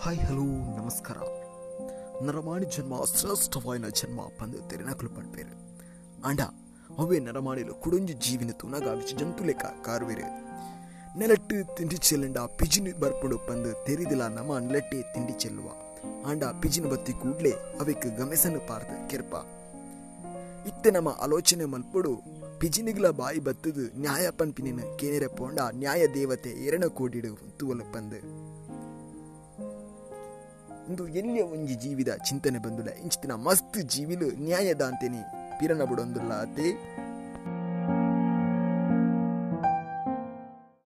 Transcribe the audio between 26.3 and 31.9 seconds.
ಎರಣ ಕೋಡಿಡು ತೂವಲು ಪಂದು ಇಂದು ಎಲ್ಲಿಯ ಒಂಜಿ